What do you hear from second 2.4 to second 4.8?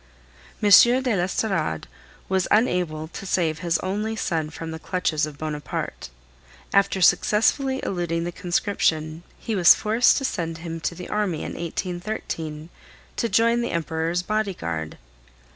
unable to save his only son from the